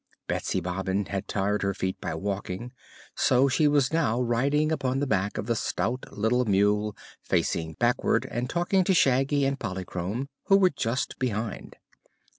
[0.25, 2.71] Betsy Bobbin had tired her feet by walking,
[3.15, 8.25] so she was now riding upon the back of the stout little mule, facing backward
[8.31, 11.75] and talking to Shaggy and Polychrome, who were just behind.